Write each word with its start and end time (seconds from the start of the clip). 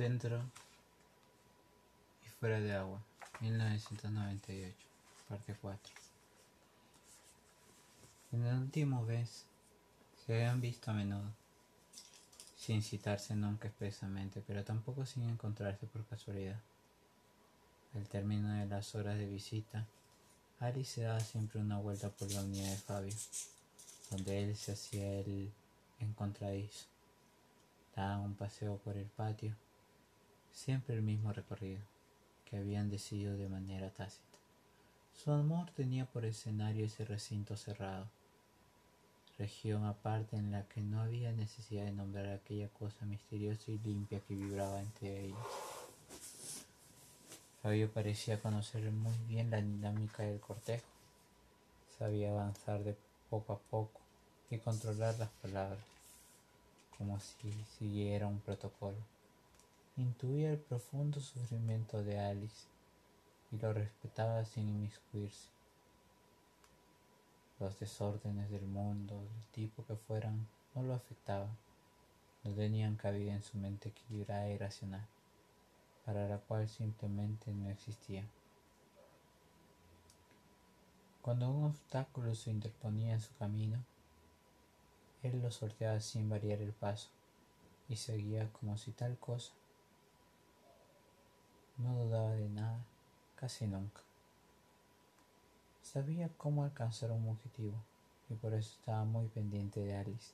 Dentro 0.00 0.40
y 2.24 2.28
fuera 2.30 2.58
de 2.58 2.72
agua, 2.72 3.02
1998, 3.40 4.74
parte 5.28 5.54
4. 5.60 5.94
En 8.32 8.46
el 8.46 8.54
último 8.62 9.04
vez 9.04 9.44
se 10.24 10.32
habían 10.36 10.62
visto 10.62 10.90
a 10.90 10.94
menudo, 10.94 11.30
sin 12.56 12.82
citarse 12.82 13.34
nunca 13.34 13.68
expresamente, 13.68 14.42
pero 14.46 14.64
tampoco 14.64 15.04
sin 15.04 15.28
encontrarse 15.28 15.86
por 15.86 16.06
casualidad. 16.06 16.58
Al 17.94 18.08
término 18.08 18.54
de 18.54 18.64
las 18.64 18.94
horas 18.94 19.18
de 19.18 19.26
visita, 19.26 19.84
Ari 20.60 20.86
se 20.86 21.02
daba 21.02 21.20
siempre 21.20 21.60
una 21.60 21.78
vuelta 21.78 22.08
por 22.08 22.32
la 22.32 22.40
unidad 22.40 22.70
de 22.70 22.78
Fabio, 22.78 23.14
donde 24.10 24.44
él 24.44 24.56
se 24.56 24.72
hacía 24.72 25.20
el 25.20 25.52
encontradizo. 25.98 26.86
Daban 27.94 28.20
un 28.20 28.34
paseo 28.34 28.78
por 28.78 28.96
el 28.96 29.04
patio, 29.04 29.54
siempre 30.52 30.94
el 30.94 31.02
mismo 31.02 31.32
recorrido, 31.32 31.80
que 32.44 32.58
habían 32.58 32.90
decidido 32.90 33.36
de 33.36 33.48
manera 33.48 33.90
tácita. 33.90 34.24
Su 35.22 35.32
amor 35.32 35.70
tenía 35.76 36.06
por 36.06 36.24
escenario 36.24 36.86
ese 36.86 37.04
recinto 37.04 37.56
cerrado, 37.56 38.06
región 39.38 39.84
aparte 39.84 40.36
en 40.36 40.52
la 40.52 40.64
que 40.64 40.82
no 40.82 41.00
había 41.00 41.32
necesidad 41.32 41.84
de 41.84 41.92
nombrar 41.92 42.28
aquella 42.28 42.68
cosa 42.68 43.06
misteriosa 43.06 43.70
y 43.70 43.78
limpia 43.78 44.20
que 44.20 44.34
vibraba 44.34 44.80
entre 44.80 45.24
ellos. 45.24 45.38
Fabio 47.62 47.90
parecía 47.90 48.40
conocer 48.40 48.90
muy 48.90 49.14
bien 49.28 49.50
la 49.50 49.58
dinámica 49.58 50.22
del 50.22 50.40
cortejo. 50.40 50.86
Sabía 51.98 52.30
avanzar 52.30 52.82
de 52.82 52.96
poco 53.28 53.52
a 53.52 53.58
poco 53.58 54.00
y 54.50 54.58
controlar 54.58 55.18
las 55.18 55.28
palabras, 55.42 55.84
como 56.96 57.20
si 57.20 57.52
siguiera 57.78 58.26
un 58.26 58.40
protocolo. 58.40 58.96
Intuía 60.00 60.50
el 60.50 60.58
profundo 60.58 61.20
sufrimiento 61.20 62.02
de 62.02 62.18
Alice 62.18 62.66
y 63.52 63.58
lo 63.58 63.74
respetaba 63.74 64.46
sin 64.46 64.66
inmiscuirse. 64.66 65.50
Los 67.58 67.78
desórdenes 67.78 68.50
del 68.50 68.64
mundo, 68.64 69.16
del 69.16 69.46
tipo 69.52 69.84
que 69.84 69.96
fueran, 69.96 70.48
no 70.74 70.82
lo 70.84 70.94
afectaban, 70.94 71.54
no 72.44 72.54
tenían 72.54 72.96
cabida 72.96 73.34
en 73.34 73.42
su 73.42 73.58
mente 73.58 73.90
equilibrada 73.90 74.48
y 74.48 74.56
racional 74.56 75.06
para 76.06 76.26
la 76.26 76.38
cual 76.38 76.66
simplemente 76.66 77.52
no 77.52 77.68
existía. 77.68 78.24
Cuando 81.20 81.50
un 81.50 81.64
obstáculo 81.64 82.34
se 82.34 82.48
interponía 82.48 83.12
en 83.12 83.20
su 83.20 83.34
camino, 83.34 83.84
él 85.22 85.42
lo 85.42 85.50
sorteaba 85.50 86.00
sin 86.00 86.30
variar 86.30 86.62
el 86.62 86.72
paso 86.72 87.10
y 87.90 87.96
seguía 87.96 88.50
como 88.54 88.78
si 88.78 88.92
tal 88.92 89.18
cosa. 89.18 89.52
No 91.82 91.94
dudaba 91.94 92.32
de 92.32 92.48
nada, 92.48 92.78
casi 93.36 93.66
nunca. 93.66 94.00
Sabía 95.82 96.28
cómo 96.36 96.64
alcanzar 96.64 97.10
un 97.10 97.28
objetivo 97.28 97.74
y 98.28 98.34
por 98.34 98.52
eso 98.52 98.70
estaba 98.78 99.04
muy 99.04 99.26
pendiente 99.28 99.80
de 99.80 99.96
Alice, 99.96 100.32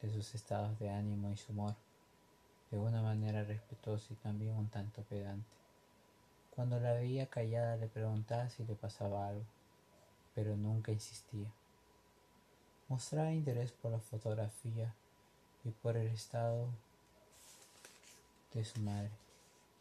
de 0.00 0.10
sus 0.10 0.34
estados 0.34 0.78
de 0.78 0.90
ánimo 0.90 1.30
y 1.30 1.36
su 1.36 1.52
humor 1.52 1.74
de 2.70 2.78
una 2.78 3.02
manera 3.02 3.44
respetuosa 3.44 4.06
y 4.10 4.16
también 4.16 4.56
un 4.56 4.68
tanto 4.68 5.02
pedante. 5.02 5.46
Cuando 6.56 6.80
la 6.80 6.94
veía 6.94 7.26
callada 7.26 7.76
le 7.76 7.86
preguntaba 7.86 8.48
si 8.48 8.64
le 8.64 8.74
pasaba 8.74 9.28
algo, 9.28 9.44
pero 10.34 10.56
nunca 10.56 10.90
insistía. 10.90 11.50
Mostraba 12.88 13.30
interés 13.30 13.72
por 13.72 13.92
la 13.92 13.98
fotografía 13.98 14.94
y 15.64 15.70
por 15.70 15.98
el 15.98 16.08
estado 16.08 16.66
de 18.54 18.64
su 18.64 18.80
madre. 18.80 19.10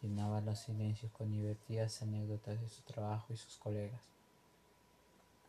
Llenaba 0.01 0.41
los 0.41 0.59
silencios 0.59 1.11
con 1.11 1.31
divertidas 1.31 2.01
anécdotas 2.01 2.59
de 2.59 2.69
su 2.69 2.81
trabajo 2.81 3.33
y 3.33 3.37
sus 3.37 3.57
colegas. 3.57 4.01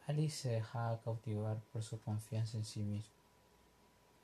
Alice 0.06 0.36
se 0.36 0.48
dejaba 0.50 1.00
cautivar 1.00 1.58
por 1.72 1.82
su 1.82 2.00
confianza 2.00 2.58
en 2.58 2.64
sí 2.64 2.80
misma 2.80 3.12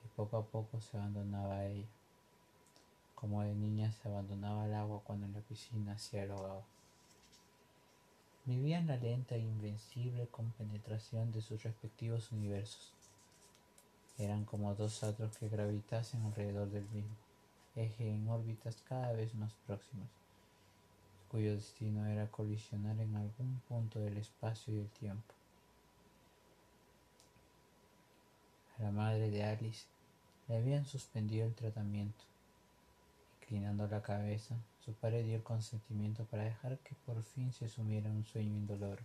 y 0.05 0.09
poco 0.17 0.37
a 0.37 0.45
poco 0.45 0.81
se 0.81 0.97
abandonaba 0.97 1.57
a 1.57 1.67
ella 1.67 1.87
como 3.21 3.43
de 3.43 3.53
niña 3.53 3.91
se 3.91 4.09
abandonaba 4.09 4.63
al 4.63 4.75
agua 4.75 5.03
cuando 5.03 5.27
en 5.27 5.33
la 5.33 5.41
piscina 5.41 5.99
se 5.99 6.23
ahogaba. 6.23 6.63
Vivía 8.45 8.79
en 8.79 8.87
la 8.87 8.97
lenta 8.97 9.35
e 9.35 9.41
invencible 9.41 10.29
compenetración 10.29 11.33
de 11.33 11.43
sus 11.43 11.65
respectivos 11.65 12.31
universos. 12.31 12.93
Eran 14.19 14.45
como 14.45 14.73
dos 14.77 15.03
astros 15.03 15.37
que 15.37 15.49
gravitasen 15.49 16.23
alrededor 16.23 16.71
del 16.71 16.89
mismo 16.91 17.17
eje 17.79 18.11
en 18.11 18.29
órbitas 18.29 18.83
cada 18.89 19.13
vez 19.13 19.35
más 19.35 19.53
próximas, 19.67 20.09
cuyo 21.31 21.55
destino 21.55 22.07
era 22.07 22.31
colisionar 22.31 22.99
en 23.01 23.15
algún 23.15 23.61
punto 23.69 24.01
del 24.01 24.17
espacio 24.19 24.75
y 24.75 24.81
el 24.81 24.89
tiempo. 24.89 25.35
A 28.79 28.83
la 28.83 28.91
madre 28.91 29.31
de 29.31 29.45
Alice 29.45 29.87
le 30.49 30.57
habían 30.57 30.85
suspendido 30.85 31.47
el 31.47 31.55
tratamiento 31.55 32.25
Inclinando 33.51 33.89
la 33.89 34.03
cabeza, 34.03 34.57
su 34.85 34.93
padre 34.93 35.23
dio 35.23 35.37
el 35.37 35.43
consentimiento 35.43 36.25
para 36.25 36.45
dejar 36.45 36.77
que 36.81 36.95
por 37.07 37.23
fin 37.23 37.51
se 37.51 37.67
sumiera 37.67 38.07
en 38.11 38.17
un 38.17 38.27
sueño 38.27 38.55
indoloro, 38.55 39.03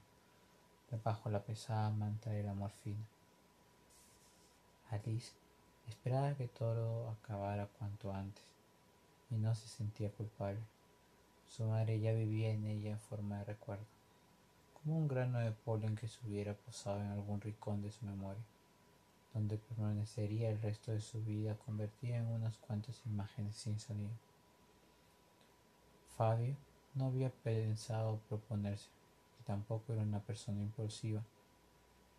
bajo 1.01 1.29
la 1.29 1.41
pesada 1.41 1.89
manta 1.91 2.29
de 2.29 2.43
la 2.43 2.53
morfina. 2.53 3.05
Alice 4.91 5.31
esperaba 5.87 6.35
que 6.35 6.49
todo 6.49 7.09
acabara 7.09 7.67
cuanto 7.79 8.11
antes 8.13 8.52
y 9.29 9.35
no 9.35 9.53
se 9.55 9.67
sentía 9.67 10.11
culpable. 10.11 10.59
Su 11.47 11.65
madre 11.65 11.99
ya 11.99 12.13
vivía 12.13 12.49
en 12.49 12.65
ella 12.65 12.91
en 12.91 12.99
forma 12.99 13.39
de 13.39 13.45
recuerdo, 13.45 13.85
como 14.73 14.97
un 14.97 15.07
grano 15.07 15.39
de 15.39 15.51
polen 15.51 15.95
que 15.95 16.07
se 16.07 16.19
hubiera 16.25 16.53
posado 16.53 16.99
en 17.01 17.07
algún 17.07 17.41
rincón 17.41 17.81
de 17.81 17.91
su 17.91 18.05
memoria, 18.05 18.43
donde 19.33 19.57
permanecería 19.57 20.49
el 20.49 20.61
resto 20.61 20.91
de 20.91 21.01
su 21.01 21.23
vida 21.23 21.55
convertida 21.65 22.17
en 22.17 22.27
unas 22.27 22.57
cuantas 22.57 23.01
imágenes 23.05 23.55
sin 23.55 23.79
sonido. 23.79 24.13
Fabio 26.17 26.55
no 26.95 27.05
había 27.05 27.29
pensado 27.29 28.19
proponerse, 28.29 28.89
y 29.39 29.43
tampoco 29.43 29.93
era 29.93 30.03
una 30.03 30.19
persona 30.19 30.61
impulsiva, 30.61 31.23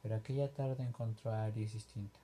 pero 0.03 0.16
aquella 0.16 0.53
tarde 0.53 0.82
encontró 0.82 1.31
a 1.31 1.44
Alice 1.44 1.75
distinta, 1.75 2.19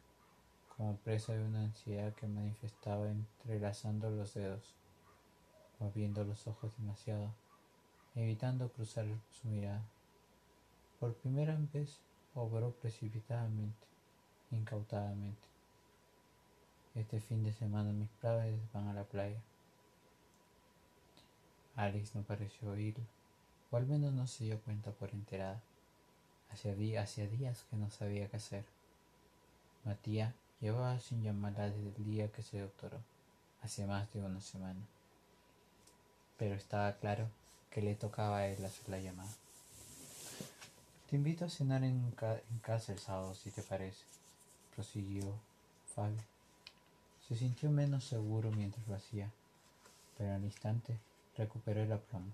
como 0.81 0.97
presa 0.97 1.35
de 1.35 1.45
una 1.45 1.61
ansiedad 1.61 2.15
que 2.15 2.27
manifestaba 2.27 3.07
entrelazando 3.11 4.09
los 4.09 4.33
dedos, 4.33 4.63
moviendo 5.79 6.25
los 6.25 6.47
ojos 6.47 6.75
demasiado, 6.79 7.35
evitando 8.15 8.71
cruzar 8.71 9.05
su 9.31 9.49
mirada. 9.49 9.83
Por 10.99 11.13
primera 11.17 11.55
vez 11.75 11.99
obró 12.35 12.71
precipitadamente, 12.71 13.87
incautadamente. 14.53 15.47
Este 16.95 17.21
fin 17.21 17.45
de 17.45 17.53
semana 17.53 17.93
mis 17.93 18.09
padres 18.23 18.59
van 18.73 18.89
a 18.89 18.95
la 18.95 19.05
playa. 19.05 19.43
Alice 21.77 22.13
no 22.15 22.25
pareció 22.25 22.71
oírlo, 22.71 23.05
o 23.71 23.77
al 23.77 23.85
menos 23.85 24.15
no 24.15 24.27
se 24.27 24.45
dio 24.45 24.59
cuenta 24.63 24.93
por 24.93 25.11
enterada. 25.11 25.61
Hacía, 26.51 26.75
días 26.75 27.67
que 27.69 27.77
no 27.77 27.91
sabía 27.91 28.31
qué 28.31 28.39
hacer. 28.39 28.65
Matías 29.85 30.33
llevaba 30.61 30.99
sin 31.01 31.23
llamarla 31.23 31.71
desde 31.71 31.89
el 31.89 32.05
día 32.05 32.33
que 32.33 32.43
se 32.43 32.61
doctoró, 32.61 32.99
hace 33.63 33.87
más 33.87 34.13
de 34.13 34.21
una 34.21 34.41
semana. 34.41 34.81
Pero 36.39 36.55
estaba 36.55 36.93
claro 36.97 37.29
que 37.71 37.83
le 37.83 37.95
tocaba 37.95 38.39
a 38.39 38.47
él 38.47 38.65
hacer 38.65 38.89
la 38.89 39.01
llamada. 39.01 39.33
Te 41.09 41.17
invito 41.17 41.45
a 41.45 41.51
cenar 41.51 41.83
en, 41.83 42.15
casa 42.63 42.93
el 42.93 42.99
sábado, 42.99 43.35
si 43.35 43.51
te 43.51 43.63
parece, 43.63 44.05
prosiguió 44.75 45.35
Fabio. 45.95 46.23
Se 47.29 47.37
sintió 47.37 47.71
menos 47.71 48.05
seguro 48.05 48.51
mientras 48.53 48.87
lo 48.87 48.95
hacía, 48.95 49.31
pero 50.17 50.35
al 50.35 50.45
instante 50.45 50.97
Recuperó 51.37 51.81
el 51.81 51.93
aplomo. 51.93 52.31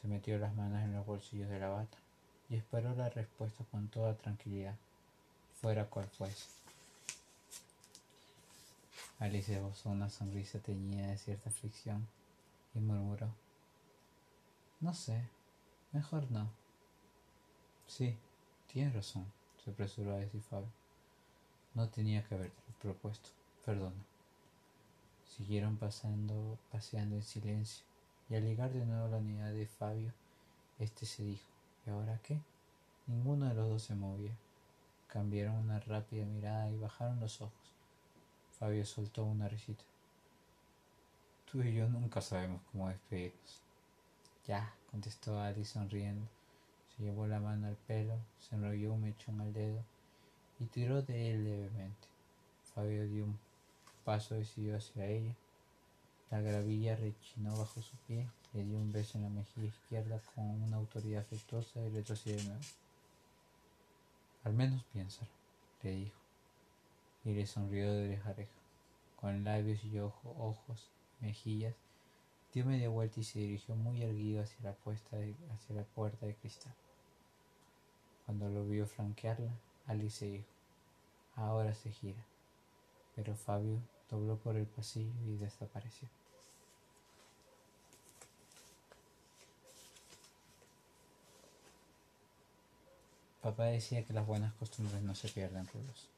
Se 0.00 0.08
metió 0.08 0.38
las 0.38 0.54
manos 0.54 0.82
en 0.82 0.94
los 0.94 1.04
bolsillos 1.04 1.50
de 1.50 1.58
la 1.58 1.68
bata 1.68 1.98
y 2.48 2.56
esperó 2.56 2.94
la 2.94 3.10
respuesta 3.10 3.64
con 3.70 3.88
toda 3.88 4.14
tranquilidad, 4.14 4.74
fuera 5.60 5.84
cual 5.84 6.06
fuese. 6.06 6.46
Alice 9.18 9.56
esbozó 9.56 9.88
una 9.88 10.10
sonrisa 10.10 10.58
teñida 10.58 11.06
de 11.06 11.16
cierta 11.16 11.48
aflicción 11.48 12.06
y 12.74 12.80
murmuró: 12.80 13.34
No 14.80 14.92
sé, 14.92 15.26
mejor 15.92 16.30
no. 16.30 16.50
Sí, 17.86 18.18
tienes 18.70 18.94
razón, 18.94 19.24
se 19.64 19.70
apresuró 19.70 20.12
a 20.12 20.18
decir 20.18 20.42
Fabio. 20.42 20.68
No 21.74 21.88
tenía 21.88 22.22
que 22.24 22.34
haberte 22.34 22.62
propuesto, 22.82 23.30
perdona. 23.64 24.04
Siguieron 25.24 25.78
pasando, 25.78 26.58
paseando 26.70 27.16
en 27.16 27.22
silencio 27.22 27.84
y 28.28 28.34
al 28.34 28.42
llegar 28.44 28.70
de 28.72 28.84
nuevo 28.84 29.06
a 29.06 29.08
la 29.08 29.16
unidad 29.16 29.52
de 29.52 29.66
Fabio, 29.66 30.12
este 30.78 31.06
se 31.06 31.22
dijo, 31.22 31.46
¿y 31.86 31.90
ahora 31.90 32.20
qué? 32.22 32.38
Ninguno 33.06 33.48
de 33.48 33.54
los 33.54 33.68
dos 33.68 33.82
se 33.82 33.94
movía. 33.94 34.36
Cambiaron 35.08 35.56
una 35.56 35.80
rápida 35.80 36.26
mirada 36.26 36.70
y 36.70 36.76
bajaron 36.76 37.20
los 37.20 37.40
ojos. 37.40 37.75
Fabio 38.58 38.86
soltó 38.86 39.24
una 39.24 39.48
risita. 39.48 39.84
Tú 41.50 41.62
y 41.62 41.74
yo 41.74 41.88
nunca 41.88 42.20
sabemos 42.20 42.62
cómo 42.72 42.88
despedirnos. 42.88 43.60
Ya, 44.46 44.72
contestó 44.90 45.40
Alice 45.40 45.74
sonriendo. 45.74 46.26
Se 46.96 47.02
llevó 47.02 47.26
la 47.26 47.38
mano 47.38 47.66
al 47.66 47.76
pelo, 47.76 48.14
se 48.40 48.54
enrolló 48.56 48.94
un 48.94 49.02
mechón 49.02 49.40
al 49.40 49.52
dedo 49.52 49.82
y 50.58 50.64
tiró 50.64 51.02
de 51.02 51.32
él 51.32 51.44
levemente. 51.44 52.08
Fabio 52.74 53.06
dio 53.06 53.24
un 53.24 53.38
paso 54.04 54.34
decidido 54.34 54.78
hacia 54.78 55.06
ella. 55.06 55.34
La 56.30 56.40
gravilla 56.40 56.96
rechinó 56.96 57.56
bajo 57.56 57.82
su 57.82 57.94
pie, 58.06 58.26
le 58.54 58.64
dio 58.64 58.78
un 58.78 58.90
beso 58.90 59.18
en 59.18 59.24
la 59.24 59.30
mejilla 59.30 59.66
izquierda 59.66 60.20
con 60.34 60.44
una 60.62 60.76
autoridad 60.76 61.20
afectuosa 61.20 61.80
y 61.80 61.90
retrocedió 61.90 62.36
de 62.36 62.44
nuevo. 62.44 62.64
Al 64.44 64.54
menos 64.54 64.82
piénsalo, 64.92 65.30
le 65.82 65.90
dijo, 65.90 66.25
y 67.26 67.34
le 67.34 67.44
sonrió 67.44 67.92
de 67.92 68.04
oreja 68.06 68.34
con 69.16 69.42
labios 69.42 69.82
y 69.84 69.98
ojos, 69.98 70.88
mejillas, 71.20 71.74
dio 72.54 72.64
media 72.64 72.88
vuelta 72.88 73.18
y 73.18 73.24
se 73.24 73.40
dirigió 73.40 73.74
muy 73.74 74.00
erguido 74.00 74.42
hacia 74.42 74.62
la, 74.62 74.70
hacia 74.70 75.74
la 75.74 75.82
puerta 75.82 76.24
de 76.24 76.36
cristal. 76.36 76.72
Cuando 78.24 78.48
lo 78.48 78.64
vio 78.64 78.86
flanquearla, 78.86 79.50
Alice 79.88 80.24
dijo, 80.24 80.46
ahora 81.34 81.74
se 81.74 81.90
gira, 81.90 82.22
pero 83.16 83.34
Fabio 83.34 83.80
dobló 84.08 84.36
por 84.36 84.56
el 84.56 84.66
pasillo 84.66 85.10
y 85.26 85.36
desapareció. 85.36 86.08
Papá 93.42 93.64
decía 93.64 94.04
que 94.04 94.12
las 94.12 94.26
buenas 94.26 94.54
costumbres 94.54 95.02
no 95.02 95.14
se 95.16 95.28
pierden, 95.28 95.66
Rulos. 95.66 96.08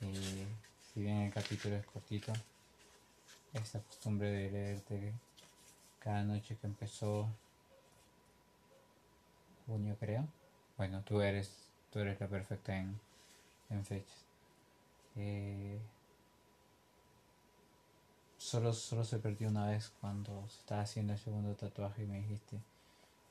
Si 0.00 1.00
bien 1.00 1.22
el 1.22 1.32
capítulo 1.32 1.76
es 1.76 1.86
cortito, 1.86 2.32
esta 3.52 3.80
costumbre 3.80 4.30
de 4.30 4.50
leerte 4.50 5.12
cada 5.98 6.22
noche 6.22 6.56
que 6.60 6.66
empezó 6.66 7.28
junio, 9.66 9.96
creo. 9.98 10.24
Bueno, 10.76 11.02
tú 11.04 11.20
eres, 11.20 11.50
tú 11.92 11.98
eres 11.98 12.20
la 12.20 12.28
perfecta 12.28 12.76
en, 12.76 12.98
en 13.70 13.84
fechas. 13.84 14.24
Eh, 15.16 15.78
solo, 18.38 18.72
solo 18.72 19.04
se 19.04 19.18
perdió 19.18 19.48
una 19.48 19.66
vez 19.68 19.92
cuando 20.00 20.48
se 20.48 20.60
estaba 20.60 20.82
haciendo 20.82 21.12
el 21.12 21.18
segundo 21.18 21.54
tatuaje 21.54 22.04
y 22.04 22.06
me 22.06 22.18
dijiste 22.20 22.58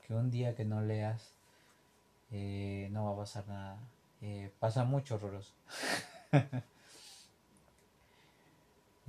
que 0.06 0.14
un 0.14 0.30
día 0.30 0.54
que 0.54 0.64
no 0.64 0.80
leas 0.82 1.32
eh, 2.30 2.88
no 2.92 3.06
va 3.06 3.12
a 3.12 3.16
pasar 3.16 3.48
nada. 3.48 3.78
Eh, 4.20 4.50
pasa 4.60 4.84
mucho, 4.84 5.18
Roros. 5.18 5.52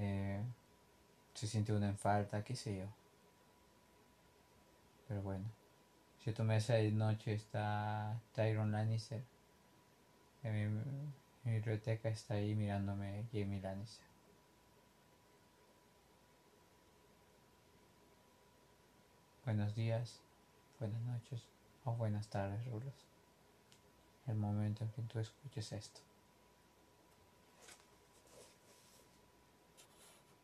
Eh, 0.01 0.42
se 1.33 1.45
siente 1.45 1.74
uno 1.74 1.86
en 1.86 1.98
falta, 1.98 2.42
qué 2.42 2.56
sé 2.56 2.77
yo. 2.77 2.86
Pero 5.10 5.21
bueno. 5.21 5.44
Tu 6.24 6.44
mesa 6.44 6.75
de 6.75 6.92
noche 6.92 7.33
está 7.33 8.18
Tyron 8.33 8.71
Lannister. 8.71 9.21
En 10.44 10.77
mi, 11.44 11.51
biblioteca 11.51 12.07
está 12.07 12.36
ahí 12.36 12.56
mirándome 12.56 13.25
Jamie 13.33 13.60
Lannister. 13.60 14.06
Buenos 19.44 19.75
días, 19.75 20.22
buenas 20.80 21.01
noches 21.01 21.44
o 21.83 21.92
buenas 21.94 22.30
tardes, 22.30 22.65
Rulos 22.68 23.10
el 24.30 24.36
momento 24.36 24.83
en 24.83 24.92
que 24.92 25.01
tú 25.01 25.19
escuches 25.19 25.72
esto. 25.72 26.01